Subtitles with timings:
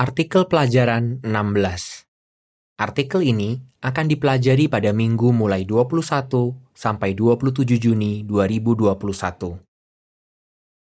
[0.00, 2.08] Artikel pelajaran 16.
[2.80, 9.60] Artikel ini akan dipelajari pada minggu mulai 21 sampai 27 Juni 2021.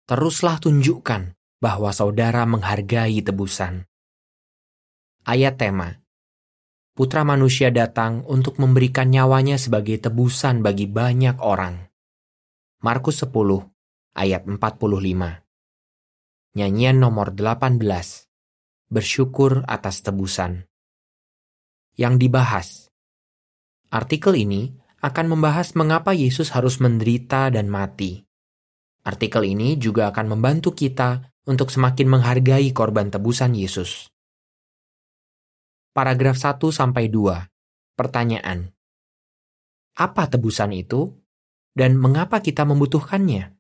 [0.08, 3.84] Teruslah tunjukkan bahwa saudara menghargai tebusan.
[5.28, 6.00] Ayat tema
[6.96, 11.84] Putra manusia datang untuk memberikan nyawanya sebagai tebusan bagi banyak orang.
[12.80, 13.28] Markus 10
[14.16, 15.44] ayat 45.
[16.56, 18.31] Nyanyian nomor 18.
[18.92, 20.68] Bersyukur atas tebusan.
[21.96, 22.68] Yang dibahas.
[23.88, 24.68] Artikel ini
[25.00, 28.20] akan membahas mengapa Yesus harus menderita dan mati.
[29.08, 34.12] Artikel ini juga akan membantu kita untuk semakin menghargai korban tebusan Yesus.
[35.96, 37.96] Paragraf 1 sampai 2.
[37.96, 38.76] Pertanyaan.
[39.96, 41.16] Apa tebusan itu
[41.72, 43.56] dan mengapa kita membutuhkannya?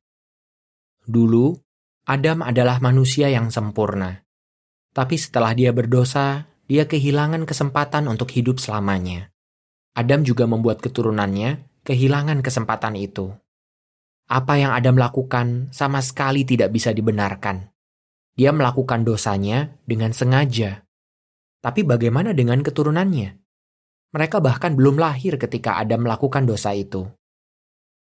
[1.08, 1.56] Dulu,
[2.04, 4.28] Adam adalah manusia yang sempurna.
[4.92, 9.32] Tapi setelah dia berdosa, dia kehilangan kesempatan untuk hidup selamanya.
[9.96, 13.32] Adam juga membuat keturunannya kehilangan kesempatan itu.
[14.32, 17.68] Apa yang Adam lakukan sama sekali tidak bisa dibenarkan.
[18.36, 20.88] Dia melakukan dosanya dengan sengaja.
[21.60, 23.36] Tapi bagaimana dengan keturunannya?
[24.12, 27.08] Mereka bahkan belum lahir ketika Adam melakukan dosa itu.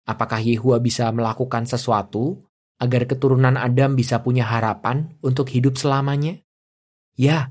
[0.08, 2.48] Apakah Yehua bisa melakukan sesuatu
[2.80, 6.40] agar keturunan Adam bisa punya harapan untuk hidup selamanya?
[7.18, 7.50] Ya,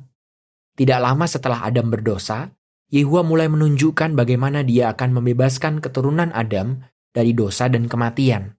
[0.79, 2.55] tidak lama setelah Adam berdosa,
[2.87, 8.55] Yehua mulai menunjukkan bagaimana dia akan membebaskan keturunan Adam dari dosa dan kematian.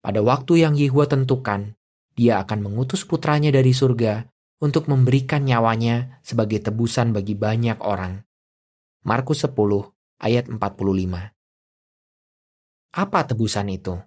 [0.00, 1.76] Pada waktu yang Yehua tentukan,
[2.16, 4.24] dia akan mengutus putranya dari surga
[4.64, 8.24] untuk memberikan nyawanya sebagai tebusan bagi banyak orang.
[9.04, 9.52] Markus 10
[10.22, 10.56] ayat 45
[12.96, 14.00] Apa tebusan itu?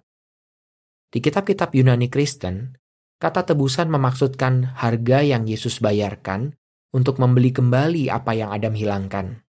[1.06, 2.74] Di kitab-kitab Yunani Kristen,
[3.16, 6.52] kata tebusan memaksudkan harga yang Yesus bayarkan
[6.92, 9.40] untuk membeli kembali apa yang Adam hilangkan.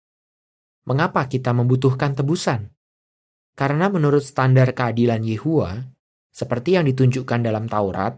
[0.88, 2.72] Mengapa kita membutuhkan tebusan?
[3.58, 5.74] Karena menurut standar keadilan Yehua,
[6.30, 8.16] seperti yang ditunjukkan dalam Taurat,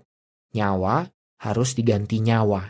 [0.51, 1.07] nyawa
[1.39, 2.67] harus diganti nyawa.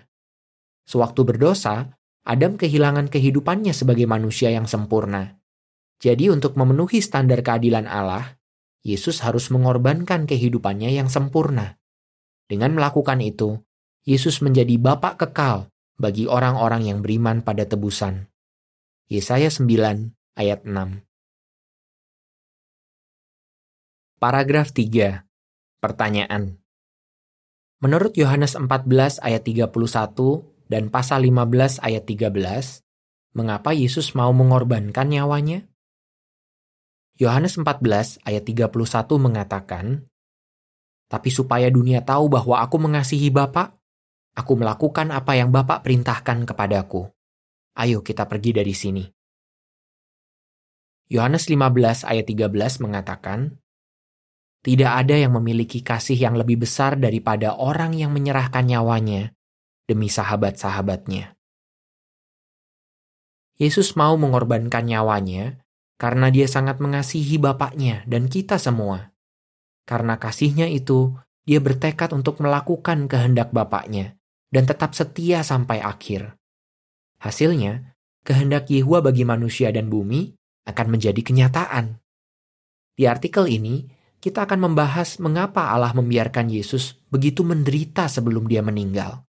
[0.86, 1.90] Sewaktu berdosa,
[2.22, 5.42] Adam kehilangan kehidupannya sebagai manusia yang sempurna.
[5.98, 8.38] Jadi untuk memenuhi standar keadilan Allah,
[8.86, 11.79] Yesus harus mengorbankan kehidupannya yang sempurna.
[12.50, 13.62] Dengan melakukan itu,
[14.10, 15.70] Yesus menjadi Bapak kekal
[16.02, 18.26] bagi orang-orang yang beriman pada tebusan.
[19.06, 19.70] Yesaya 9
[20.34, 21.06] ayat 6
[24.18, 25.26] Paragraf 3
[25.78, 26.58] Pertanyaan
[27.80, 29.72] Menurut Yohanes 14 ayat 31
[30.70, 32.84] dan pasal 15 ayat 13,
[33.34, 35.66] mengapa Yesus mau mengorbankan nyawanya?
[37.16, 38.70] Yohanes 14 ayat 31
[39.18, 40.12] mengatakan,
[41.09, 43.74] Tapi supaya dunia tahu bahwa aku mengasihi Bapa,
[44.38, 47.09] aku melakukan apa yang Bapak perintahkan kepadaku.
[47.74, 49.03] Ayo kita pergi dari sini.
[51.09, 53.58] Yohanes 15 ayat 13 mengatakan,
[54.62, 59.34] Tidak ada yang memiliki kasih yang lebih besar daripada orang yang menyerahkan nyawanya
[59.90, 61.34] demi sahabat-sahabatnya.
[63.58, 65.66] Yesus mau mengorbankan nyawanya
[65.98, 69.12] karena dia sangat mengasihi Bapaknya dan kita semua.
[69.90, 74.14] Karena kasihnya itu, dia bertekad untuk melakukan kehendak Bapaknya
[74.54, 76.38] dan tetap setia sampai akhir.
[77.18, 80.30] Hasilnya, kehendak Yehua bagi manusia dan bumi
[80.70, 81.98] akan menjadi kenyataan.
[82.94, 83.90] Di artikel ini,
[84.22, 89.26] kita akan membahas mengapa Allah membiarkan Yesus begitu menderita sebelum dia meninggal.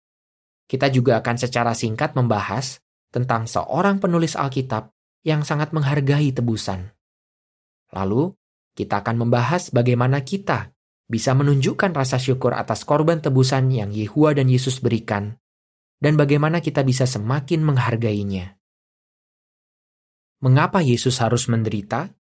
[0.66, 2.82] Kita juga akan secara singkat membahas
[3.14, 4.90] tentang seorang penulis Alkitab
[5.22, 6.98] yang sangat menghargai tebusan.
[7.94, 8.34] Lalu,
[8.78, 10.78] kita akan membahas bagaimana kita
[11.10, 15.40] bisa menunjukkan rasa syukur atas korban tebusan yang Yehua dan Yesus berikan,
[15.98, 18.60] dan bagaimana kita bisa semakin menghargainya.
[20.46, 22.14] Mengapa Yesus harus menderita?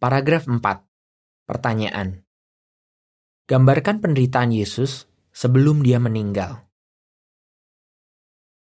[0.00, 0.56] Paragraf 4.
[1.44, 2.24] Pertanyaan.
[3.44, 6.64] Gambarkan penderitaan Yesus sebelum dia meninggal.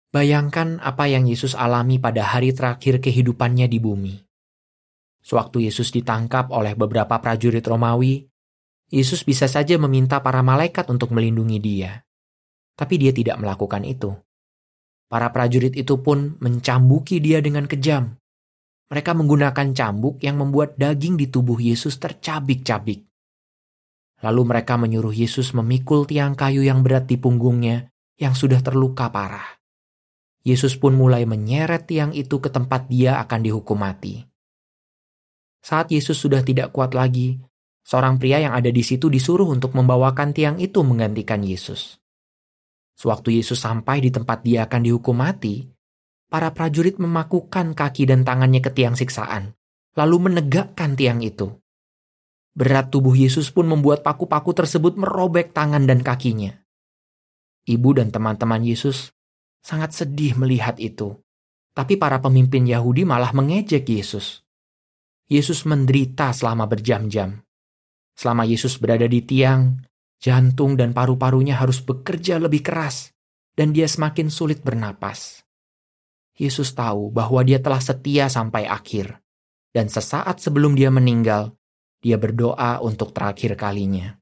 [0.09, 4.28] Bayangkan apa yang Yesus alami pada hari terakhir kehidupannya di bumi.
[5.23, 8.25] Sewaktu Yesus ditangkap oleh beberapa prajurit Romawi,
[8.89, 12.01] Yesus bisa saja meminta para malaikat untuk melindungi dia.
[12.73, 14.17] Tapi dia tidak melakukan itu.
[15.09, 18.17] Para prajurit itu pun mencambuki dia dengan kejam.
[18.89, 23.09] Mereka menggunakan cambuk yang membuat daging di tubuh Yesus tercabik-cabik.
[24.21, 27.89] Lalu mereka menyuruh Yesus memikul tiang kayu yang berat di punggungnya
[28.21, 29.57] yang sudah terluka parah.
[30.45, 34.28] Yesus pun mulai menyeret tiang itu ke tempat dia akan dihukum mati.
[35.59, 37.39] Saat Yesus sudah tidak kuat lagi,
[37.83, 41.99] seorang pria yang ada di situ disuruh untuk membawakan tiang itu menggantikan Yesus.
[42.99, 45.67] Sewaktu Yesus sampai di tempat dia akan dihukum mati,
[46.29, 49.55] para prajurit memakukan kaki dan tangannya ke tiang siksaan,
[49.95, 51.49] lalu menegakkan tiang itu.
[52.59, 56.59] Berat tubuh Yesus pun membuat paku-paku tersebut merobek tangan dan kakinya.
[57.71, 59.15] Ibu dan teman-teman Yesus
[59.63, 61.15] sangat sedih melihat itu,
[61.71, 64.43] tapi para pemimpin Yahudi malah mengejek Yesus.
[65.29, 67.45] Yesus menderita selama berjam-jam.
[68.17, 69.77] Selama Yesus berada di tiang,
[70.19, 73.15] Jantung dan paru-parunya harus bekerja lebih keras,
[73.55, 75.47] dan dia semakin sulit bernapas.
[76.35, 79.23] Yesus tahu bahwa dia telah setia sampai akhir,
[79.71, 81.55] dan sesaat sebelum dia meninggal,
[82.03, 84.19] dia berdoa untuk terakhir kalinya.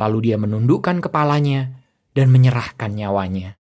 [0.00, 1.84] Lalu dia menundukkan kepalanya
[2.16, 3.60] dan menyerahkan nyawanya.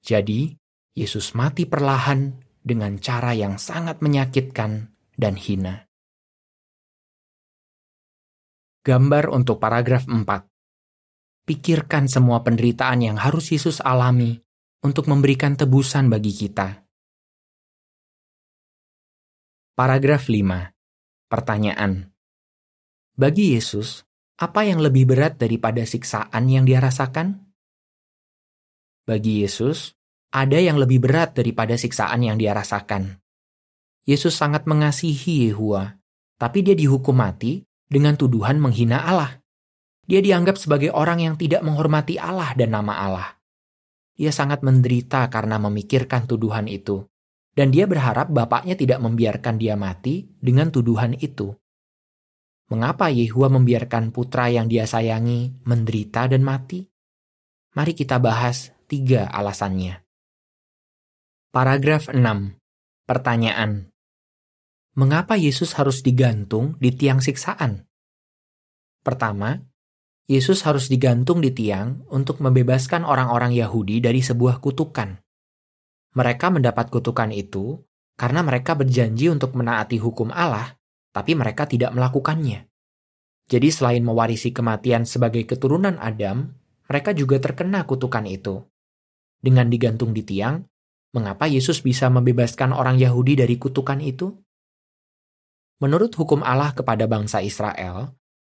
[0.00, 0.56] Jadi,
[0.96, 5.86] Yesus mati perlahan dengan cara yang sangat menyakitkan dan hina.
[8.84, 10.54] Gambar untuk paragraf 4
[11.44, 14.40] pikirkan semua penderitaan yang harus Yesus alami
[14.80, 16.84] untuk memberikan tebusan bagi kita.
[19.76, 21.28] Paragraf 5.
[21.28, 22.08] Pertanyaan.
[23.14, 24.02] Bagi Yesus,
[24.40, 27.44] apa yang lebih berat daripada siksaan yang dia rasakan?
[29.04, 29.92] Bagi Yesus,
[30.32, 33.23] ada yang lebih berat daripada siksaan yang dia rasakan.
[34.04, 35.96] Yesus sangat mengasihi Yehua,
[36.36, 39.40] tapi dia dihukum mati dengan tuduhan menghina Allah.
[40.04, 43.28] Dia dianggap sebagai orang yang tidak menghormati Allah dan nama Allah.
[44.12, 47.08] Dia sangat menderita karena memikirkan tuduhan itu,
[47.56, 51.56] dan dia berharap bapaknya tidak membiarkan dia mati dengan tuduhan itu.
[52.68, 56.84] Mengapa Yehua membiarkan putra yang dia sayangi menderita dan mati?
[57.72, 60.04] Mari kita bahas tiga alasannya.
[61.54, 62.20] Paragraf 6.
[63.08, 63.93] Pertanyaan.
[64.94, 67.82] Mengapa Yesus harus digantung di tiang siksaan?
[69.02, 69.58] Pertama,
[70.30, 75.18] Yesus harus digantung di tiang untuk membebaskan orang-orang Yahudi dari sebuah kutukan.
[76.14, 77.82] Mereka mendapat kutukan itu
[78.14, 80.78] karena mereka berjanji untuk menaati hukum Allah,
[81.10, 82.70] tapi mereka tidak melakukannya.
[83.50, 86.54] Jadi, selain mewarisi kematian sebagai keturunan Adam,
[86.86, 88.62] mereka juga terkena kutukan itu.
[89.42, 90.62] Dengan digantung di tiang,
[91.18, 94.43] mengapa Yesus bisa membebaskan orang Yahudi dari kutukan itu?
[95.82, 98.14] Menurut hukum Allah kepada bangsa Israel,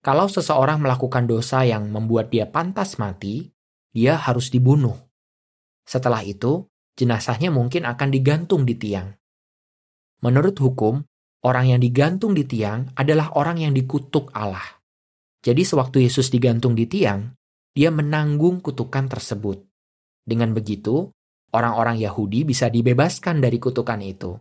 [0.04, 3.54] kalau seseorang melakukan dosa yang membuat dia pantas mati,
[3.94, 4.98] dia harus dibunuh.
[5.86, 6.66] Setelah itu,
[6.98, 9.14] jenazahnya mungkin akan digantung di tiang.
[10.20, 11.00] Menurut hukum,
[11.46, 14.64] orang yang digantung di tiang adalah orang yang dikutuk Allah.
[15.44, 17.28] Jadi sewaktu Yesus digantung di tiang,
[17.72, 19.60] dia menanggung kutukan tersebut.
[20.24, 21.12] Dengan begitu,
[21.52, 24.32] orang-orang Yahudi bisa dibebaskan dari kutukan itu.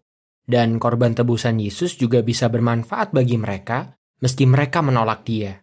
[0.44, 5.60] Dan korban tebusan Yesus juga bisa bermanfaat bagi mereka meski mereka menolak dia.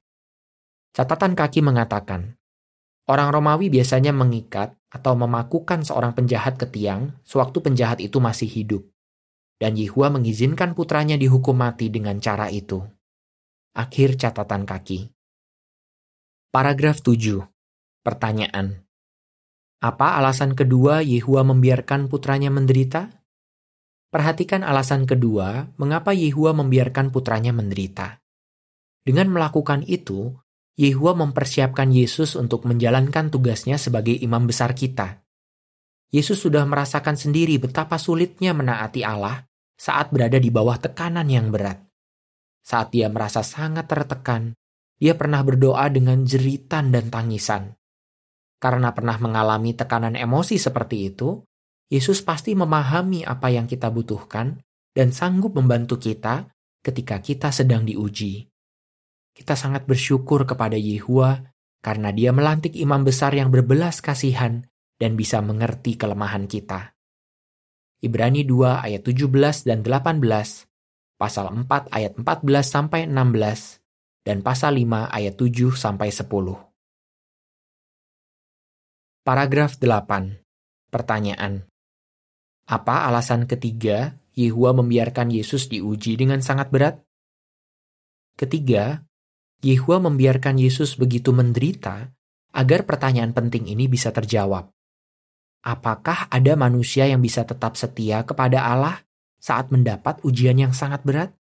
[0.92, 2.36] Catatan kaki mengatakan,
[3.08, 8.84] orang Romawi biasanya mengikat atau memakukan seorang penjahat ke tiang sewaktu penjahat itu masih hidup.
[9.60, 12.80] Dan Yehua mengizinkan putranya dihukum mati dengan cara itu.
[13.76, 15.12] Akhir catatan kaki.
[16.48, 17.44] Paragraf 7.
[18.00, 18.82] Pertanyaan.
[19.80, 23.19] Apa alasan kedua Yehua membiarkan putranya menderita?
[24.10, 28.18] Perhatikan alasan kedua mengapa Yehua membiarkan putranya menderita.
[29.06, 30.34] Dengan melakukan itu,
[30.74, 35.22] Yehua mempersiapkan Yesus untuk menjalankan tugasnya sebagai imam besar kita.
[36.10, 39.46] Yesus sudah merasakan sendiri betapa sulitnya menaati Allah
[39.78, 41.78] saat berada di bawah tekanan yang berat.
[42.66, 44.58] Saat dia merasa sangat tertekan,
[44.98, 47.72] dia pernah berdoa dengan jeritan dan tangisan.
[48.60, 51.40] Karena pernah mengalami tekanan emosi seperti itu,
[51.90, 54.62] Yesus pasti memahami apa yang kita butuhkan
[54.94, 56.46] dan sanggup membantu kita
[56.86, 58.46] ketika kita sedang diuji.
[59.34, 61.42] Kita sangat bersyukur kepada Yehua
[61.82, 64.62] karena dia melantik imam besar yang berbelas kasihan
[65.00, 66.94] dan bisa mengerti kelemahan kita.
[68.00, 70.24] Ibrani 2 ayat 17 dan 18,
[71.20, 73.80] pasal 4 ayat 14 sampai 16,
[74.24, 76.24] dan pasal 5 ayat 7 sampai 10.
[79.20, 80.40] Paragraf 8.
[80.88, 81.69] Pertanyaan.
[82.70, 87.02] Apa alasan ketiga Yehua membiarkan Yesus diuji dengan sangat berat?
[88.38, 89.02] Ketiga,
[89.58, 92.14] Yehua membiarkan Yesus begitu menderita
[92.54, 94.70] agar pertanyaan penting ini bisa terjawab.
[95.66, 99.02] Apakah ada manusia yang bisa tetap setia kepada Allah
[99.42, 101.34] saat mendapat ujian yang sangat berat?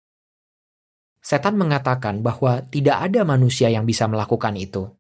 [1.19, 4.95] Setan mengatakan bahwa tidak ada manusia yang bisa melakukan itu.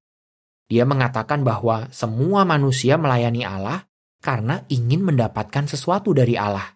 [0.66, 3.87] Dia mengatakan bahwa semua manusia melayani Allah
[4.26, 6.75] karena ingin mendapatkan sesuatu dari Allah.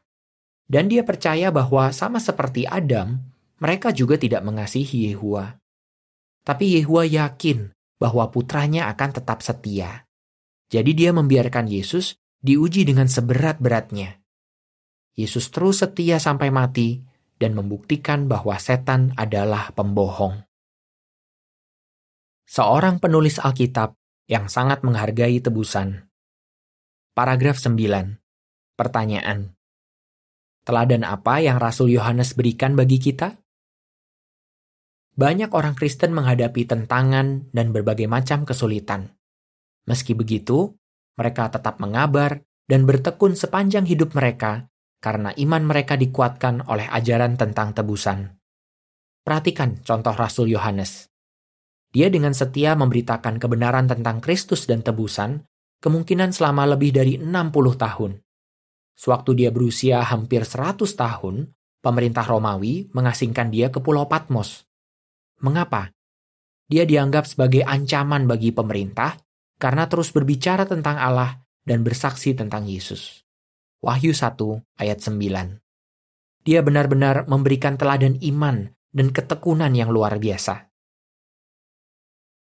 [0.70, 3.18] Dan dia percaya bahwa sama seperti Adam,
[3.58, 5.58] mereka juga tidak mengasihi Yehua.
[6.46, 10.06] Tapi Yehua yakin bahwa putranya akan tetap setia.
[10.70, 14.22] Jadi dia membiarkan Yesus diuji dengan seberat-beratnya.
[15.18, 17.02] Yesus terus setia sampai mati
[17.42, 20.46] dan membuktikan bahwa setan adalah pembohong.
[22.46, 23.98] Seorang penulis Alkitab
[24.30, 26.09] yang sangat menghargai tebusan.
[27.20, 28.16] Paragraf 9.
[28.80, 29.52] Pertanyaan.
[30.64, 33.36] Teladan apa yang Rasul Yohanes berikan bagi kita?
[35.20, 39.12] Banyak orang Kristen menghadapi tentangan dan berbagai macam kesulitan.
[39.84, 40.72] Meski begitu,
[41.20, 44.72] mereka tetap mengabar dan bertekun sepanjang hidup mereka
[45.04, 48.32] karena iman mereka dikuatkan oleh ajaran tentang tebusan.
[49.28, 51.12] Perhatikan contoh Rasul Yohanes.
[51.92, 55.49] Dia dengan setia memberitakan kebenaran tentang Kristus dan tebusan,
[55.80, 57.26] kemungkinan selama lebih dari 60
[57.76, 58.12] tahun.
[58.94, 61.48] Sewaktu dia berusia hampir 100 tahun,
[61.80, 64.68] pemerintah Romawi mengasingkan dia ke Pulau Patmos.
[65.40, 65.88] Mengapa?
[66.68, 69.16] Dia dianggap sebagai ancaman bagi pemerintah
[69.56, 73.24] karena terus berbicara tentang Allah dan bersaksi tentang Yesus.
[73.80, 74.36] Wahyu 1
[74.76, 75.56] ayat 9.
[76.44, 80.68] Dia benar-benar memberikan teladan iman dan ketekunan yang luar biasa.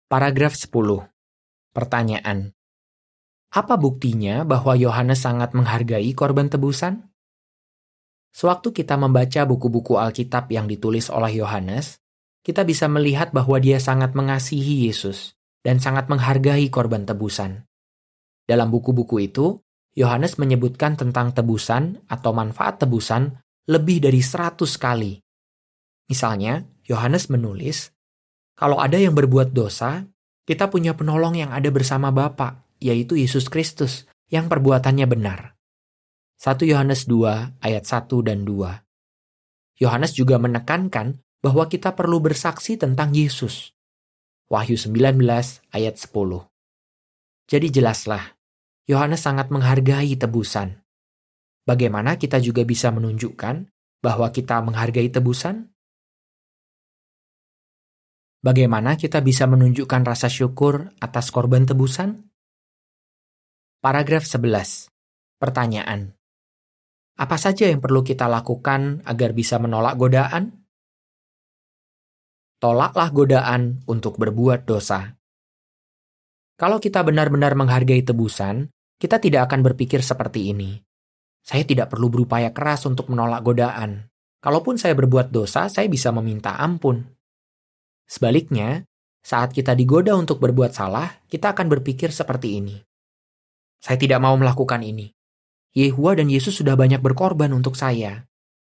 [0.10, 0.74] Paragraf 10.
[1.70, 2.57] Pertanyaan.
[3.48, 7.08] Apa buktinya bahwa Yohanes sangat menghargai korban tebusan?
[8.36, 11.98] Sewaktu kita membaca buku-buku Alkitab yang ditulis oleh Yohanes,
[12.44, 17.66] kita bisa melihat bahwa dia sangat mengasihi Yesus dan sangat menghargai korban tebusan.
[18.46, 19.60] Dalam buku-buku itu,
[19.98, 25.18] Yohanes menyebutkan tentang tebusan atau manfaat tebusan lebih dari seratus kali.
[26.08, 27.92] Misalnya, Yohanes menulis,
[28.56, 30.06] kalau ada yang berbuat dosa,
[30.48, 35.56] kita punya penolong yang ada bersama Bapa, yaitu Yesus Kristus, yang perbuatannya benar.
[36.38, 39.82] 1 Yohanes 2 ayat 1 dan 2.
[39.82, 43.74] Yohanes juga menekankan bahwa kita perlu bersaksi tentang Yesus.
[44.50, 45.22] Wahyu 19
[45.74, 46.46] ayat 10.
[47.48, 48.38] Jadi jelaslah,
[48.88, 50.84] Yohanes sangat menghargai tebusan.
[51.68, 53.68] Bagaimana kita juga bisa menunjukkan
[54.00, 55.68] bahwa kita menghargai tebusan?
[58.40, 62.32] Bagaimana kita bisa menunjukkan rasa syukur atas korban tebusan?
[63.78, 64.90] Paragraf 11.
[65.38, 66.14] Pertanyaan.
[67.18, 70.68] Apa saja yang perlu kita lakukan agar bisa menolak godaan?
[72.58, 75.14] tolaklah godaan untuk berbuat dosa.
[76.58, 80.74] Kalau kita benar-benar menghargai tebusan, kita tidak akan berpikir seperti ini.
[81.46, 84.10] Saya tidak perlu berupaya keras untuk menolak godaan.
[84.42, 87.06] Kalaupun saya berbuat dosa, saya bisa meminta ampun.
[88.10, 88.90] Sebaliknya,
[89.22, 92.87] saat kita digoda untuk berbuat salah, kita akan berpikir seperti ini.
[93.82, 95.14] Saya tidak mau melakukan ini.
[95.78, 98.26] Yehua dan Yesus sudah banyak berkorban untuk saya.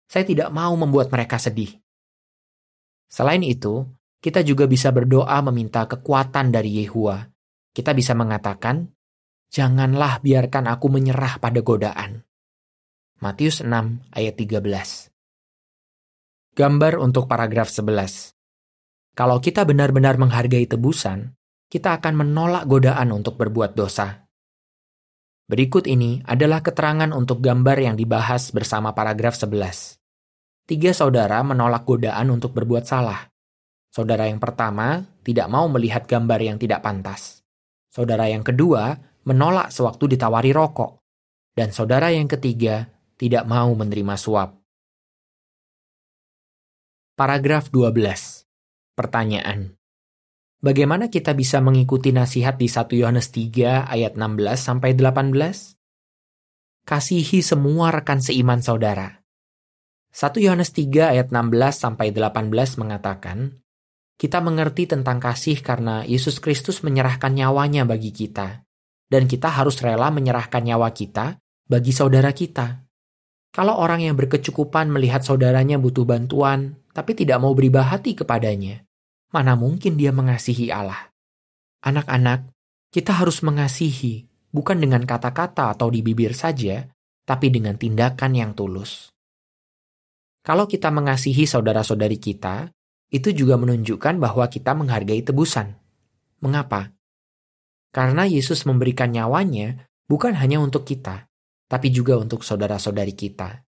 [0.09, 1.73] Saya tidak mau membuat mereka sedih.
[3.09, 3.89] Selain itu,
[4.21, 7.25] kita juga bisa berdoa meminta kekuatan dari Yehua.
[7.73, 8.93] Kita bisa mengatakan,
[9.49, 12.21] Janganlah biarkan aku menyerah pada godaan.
[13.25, 14.61] Matius 6 ayat 13
[16.53, 18.37] Gambar untuk paragraf 11
[19.17, 21.33] Kalau kita benar-benar menghargai tebusan,
[21.73, 24.28] kita akan menolak godaan untuk berbuat dosa.
[25.49, 29.99] Berikut ini adalah keterangan untuk gambar yang dibahas bersama paragraf 11
[30.69, 33.25] tiga saudara menolak godaan untuk berbuat salah.
[33.89, 37.41] Saudara yang pertama tidak mau melihat gambar yang tidak pantas.
[37.89, 41.01] Saudara yang kedua menolak sewaktu ditawari rokok.
[41.57, 42.87] Dan saudara yang ketiga
[43.17, 44.61] tidak mau menerima suap.
[47.17, 48.47] Paragraf 12.
[48.95, 49.78] Pertanyaan.
[50.59, 55.31] Bagaimana kita bisa mengikuti nasihat di 1 Yohanes 3 ayat 16 sampai 18?
[56.83, 59.23] Kasihi semua rekan seiman saudara
[60.11, 63.55] 1 Yohanes 3 ayat 16 sampai 18 mengatakan,
[64.19, 68.67] kita mengerti tentang kasih karena Yesus Kristus menyerahkan nyawanya bagi kita,
[69.07, 71.39] dan kita harus rela menyerahkan nyawa kita
[71.71, 72.83] bagi saudara kita.
[73.55, 78.88] Kalau orang yang berkecukupan melihat saudaranya butuh bantuan, tapi tidak mau beribah hati kepadanya,
[79.33, 81.13] mana mungkin dia mengasihi Allah?
[81.85, 82.51] Anak-anak,
[82.91, 86.89] kita harus mengasihi, bukan dengan kata-kata atau di bibir saja,
[87.29, 89.13] tapi dengan tindakan yang tulus.
[90.41, 92.73] Kalau kita mengasihi saudara-saudari kita,
[93.13, 95.77] itu juga menunjukkan bahwa kita menghargai tebusan.
[96.41, 96.93] Mengapa?
[97.93, 101.29] Karena Yesus memberikan nyawanya bukan hanya untuk kita,
[101.69, 103.65] tapi juga untuk saudara-saudari kita.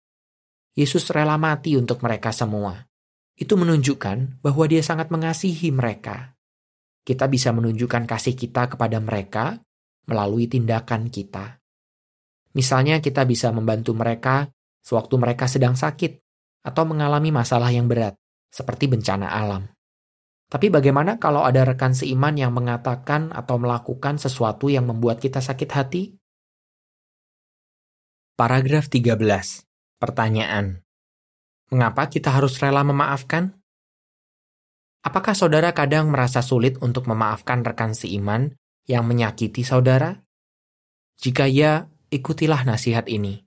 [0.76, 2.89] Yesus rela mati untuk mereka semua.
[3.40, 6.36] Itu menunjukkan bahwa Dia sangat mengasihi mereka.
[7.08, 9.64] Kita bisa menunjukkan kasih kita kepada mereka
[10.12, 11.64] melalui tindakan kita.
[12.52, 14.52] Misalnya, kita bisa membantu mereka
[14.84, 16.20] sewaktu mereka sedang sakit
[16.68, 18.20] atau mengalami masalah yang berat,
[18.52, 19.64] seperti bencana alam.
[20.50, 25.70] Tapi bagaimana kalau ada rekan seiman yang mengatakan atau melakukan sesuatu yang membuat kita sakit
[25.70, 26.04] hati?
[28.34, 29.14] Paragraf 13.
[30.02, 30.82] Pertanyaan.
[31.70, 33.54] Mengapa kita harus rela memaafkan?
[35.06, 38.58] Apakah saudara kadang merasa sulit untuk memaafkan rekan seiman
[38.90, 40.18] yang menyakiti saudara?
[41.22, 43.46] Jika ya, ikutilah nasihat ini.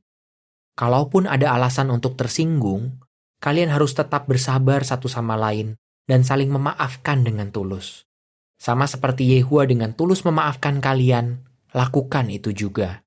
[0.79, 3.03] Kalaupun ada alasan untuk tersinggung,
[3.43, 5.75] kalian harus tetap bersabar satu sama lain
[6.07, 8.07] dan saling memaafkan dengan tulus.
[8.55, 11.43] Sama seperti Yehua dengan tulus memaafkan kalian,
[11.75, 13.03] lakukan itu juga.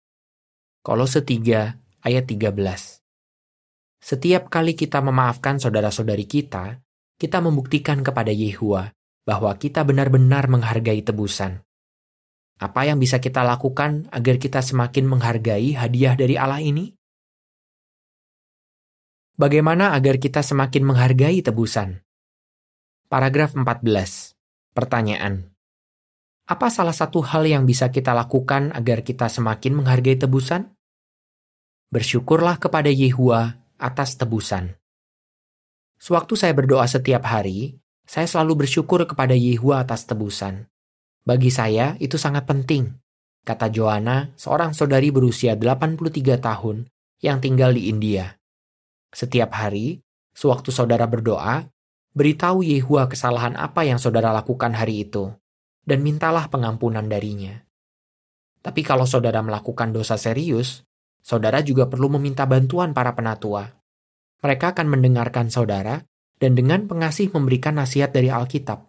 [0.84, 3.05] Kolose 3 ayat 13
[4.06, 6.78] Setiap kali kita memaafkan saudara-saudari kita,
[7.18, 8.94] kita membuktikan kepada Yehua
[9.26, 11.66] bahwa kita benar-benar menghargai tebusan.
[12.62, 16.94] Apa yang bisa kita lakukan agar kita semakin menghargai hadiah dari Allah ini?
[19.42, 22.06] Bagaimana agar kita semakin menghargai tebusan?
[23.10, 24.38] Paragraf 14.
[24.78, 25.50] Pertanyaan.
[26.46, 30.78] Apa salah satu hal yang bisa kita lakukan agar kita semakin menghargai tebusan?
[31.90, 34.76] Bersyukurlah kepada Yehua atas tebusan.
[36.00, 40.70] Sewaktu saya berdoa setiap hari, saya selalu bersyukur kepada Yehua atas tebusan.
[41.26, 42.94] Bagi saya, itu sangat penting,
[43.42, 46.86] kata Joanna, seorang saudari berusia 83 tahun
[47.26, 48.38] yang tinggal di India.
[49.10, 50.06] Setiap hari,
[50.38, 51.66] sewaktu saudara berdoa,
[52.16, 55.36] Beritahu Yehua kesalahan apa yang saudara lakukan hari itu,
[55.84, 57.60] dan mintalah pengampunan darinya.
[58.64, 60.88] Tapi kalau saudara melakukan dosa serius,
[61.26, 63.66] saudara juga perlu meminta bantuan para penatua.
[64.46, 66.06] Mereka akan mendengarkan saudara
[66.38, 68.86] dan dengan pengasih memberikan nasihat dari Alkitab.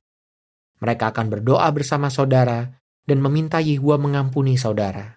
[0.84, 2.76] Mereka akan berdoa bersama saudara
[3.08, 5.16] dan meminta Yehua mengampuni saudara.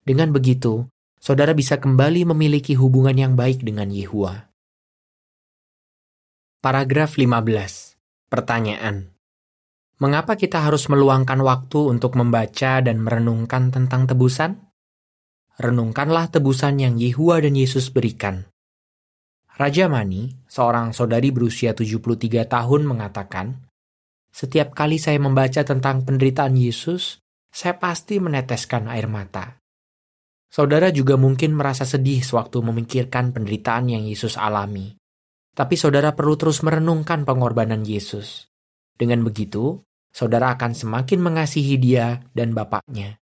[0.00, 0.88] Dengan begitu,
[1.20, 4.48] saudara bisa kembali memiliki hubungan yang baik dengan Yehua.
[6.64, 8.32] Paragraf 15.
[8.32, 9.12] Pertanyaan.
[10.00, 14.67] Mengapa kita harus meluangkan waktu untuk membaca dan merenungkan tentang tebusan?
[15.58, 18.46] Renungkanlah tebusan yang Yehua dan Yesus berikan.
[19.58, 23.66] Raja Mani, seorang saudari berusia 73 tahun mengatakan,
[24.30, 27.18] Setiap kali saya membaca tentang penderitaan Yesus,
[27.50, 29.58] saya pasti meneteskan air mata.
[30.46, 34.94] Saudara juga mungkin merasa sedih sewaktu memikirkan penderitaan yang Yesus alami.
[35.58, 38.46] Tapi saudara perlu terus merenungkan pengorbanan Yesus.
[38.94, 39.82] Dengan begitu,
[40.14, 43.18] saudara akan semakin mengasihi dia dan Bapaknya.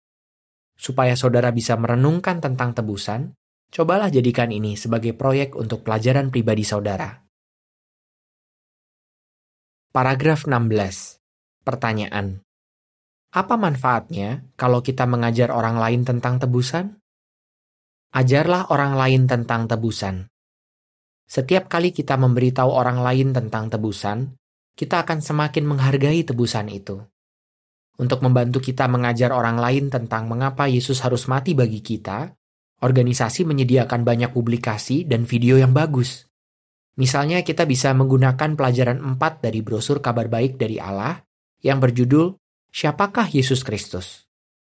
[0.85, 3.33] Supaya saudara bisa merenungkan tentang tebusan,
[3.73, 7.25] cobalah jadikan ini sebagai proyek untuk pelajaran pribadi saudara.
[9.97, 11.25] Paragraf 16.
[11.65, 12.45] Pertanyaan.
[13.33, 17.01] Apa manfaatnya kalau kita mengajar orang lain tentang tebusan?
[18.13, 20.29] Ajarlah orang lain tentang tebusan.
[21.25, 24.37] Setiap kali kita memberitahu orang lain tentang tebusan,
[24.77, 27.01] kita akan semakin menghargai tebusan itu.
[27.95, 32.27] Untuk membantu kita mengajar orang lain tentang mengapa Yesus harus mati bagi kita,
[32.83, 36.27] organisasi menyediakan banyak publikasi dan video yang bagus.
[36.99, 41.23] Misalnya kita bisa menggunakan pelajaran 4 dari brosur kabar baik dari Allah
[41.63, 42.35] yang berjudul
[42.75, 44.27] Siapakah Yesus Kristus?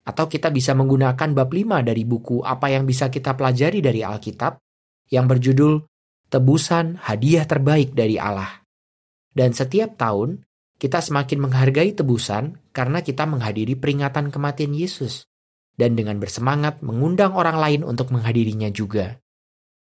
[0.03, 4.59] Atau kita bisa menggunakan bab 5 dari buku Apa yang bisa kita pelajari dari Alkitab
[5.07, 5.79] yang berjudul
[6.27, 8.63] tebusan hadiah terbaik dari Allah.
[9.31, 10.43] Dan setiap tahun,
[10.75, 15.27] kita semakin menghargai tebusan karena kita menghadiri peringatan kematian Yesus.
[15.75, 19.19] Dan dengan bersemangat mengundang orang lain untuk menghadirinya juga.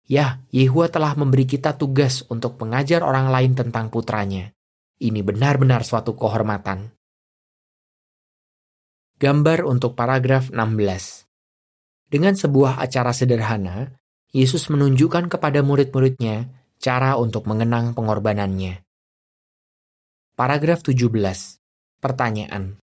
[0.10, 4.52] Ya, Yehua telah memberi kita tugas untuk mengajar orang lain tentang putranya.
[5.00, 6.92] Ini benar-benar suatu kehormatan.
[9.20, 12.12] Gambar untuk paragraf 16.
[12.12, 13.96] Dengan sebuah acara sederhana,
[14.36, 16.50] Yesus menunjukkan kepada murid-muridnya
[16.82, 18.89] cara untuk mengenang pengorbanannya.
[20.40, 21.04] Paragraf 17.
[22.00, 22.80] Pertanyaan.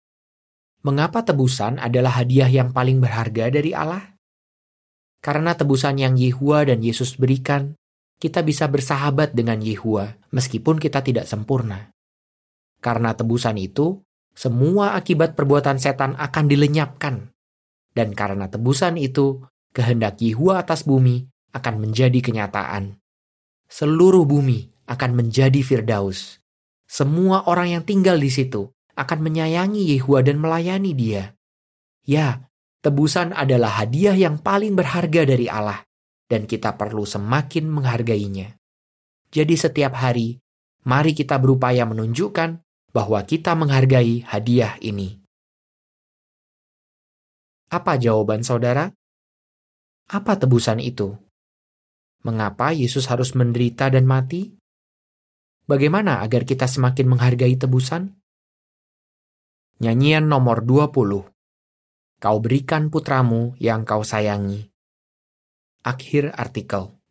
[0.88, 4.16] Mengapa tebusan adalah hadiah yang paling berharga dari Allah?
[5.20, 7.76] Karena tebusan yang Yehua dan Yesus berikan,
[8.16, 11.92] kita bisa bersahabat dengan Yehua meskipun kita tidak sempurna.
[12.80, 14.00] Karena tebusan itu,
[14.32, 17.36] semua akibat perbuatan setan akan dilenyapkan.
[17.92, 19.44] Dan karena tebusan itu,
[19.76, 22.96] kehendak Yehua atas bumi akan menjadi kenyataan.
[23.68, 26.41] Seluruh bumi akan menjadi Firdaus.
[26.92, 28.68] Semua orang yang tinggal di situ
[29.00, 31.32] akan menyayangi Yehua dan melayani dia.
[32.04, 32.52] Ya,
[32.84, 35.88] tebusan adalah hadiah yang paling berharga dari Allah,
[36.28, 38.60] dan kita perlu semakin menghargainya.
[39.32, 40.36] Jadi setiap hari,
[40.84, 42.60] mari kita berupaya menunjukkan
[42.92, 45.16] bahwa kita menghargai hadiah ini.
[47.72, 48.92] Apa jawaban saudara?
[50.12, 51.16] Apa tebusan itu?
[52.20, 54.60] Mengapa Yesus harus menderita dan mati?
[55.62, 58.18] Bagaimana agar kita semakin menghargai tebusan?
[59.78, 61.26] Nyanyian nomor 20
[62.22, 64.70] Kau berikan putramu yang kau sayangi.
[65.82, 67.01] Akhir artikel.